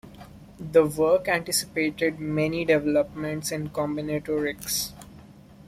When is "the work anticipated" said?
0.57-2.19